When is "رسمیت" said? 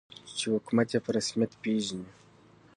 1.17-1.51